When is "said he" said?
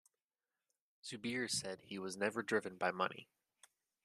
1.47-1.99